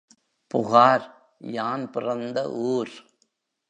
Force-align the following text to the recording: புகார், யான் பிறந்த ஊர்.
புகார், 0.47 1.05
யான் 1.39 1.89
பிறந்த 1.89 2.51
ஊர். 2.51 2.93